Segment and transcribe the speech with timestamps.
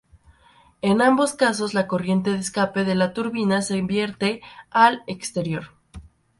[0.81, 5.73] En ambos casos la corriente de escape de la turbina se vierte al exterior.